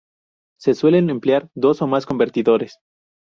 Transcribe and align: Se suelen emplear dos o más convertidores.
Se 0.59 0.73
suelen 0.73 1.11
emplear 1.11 1.47
dos 1.53 1.83
o 1.83 1.87
más 1.87 2.07
convertidores. 2.07 2.79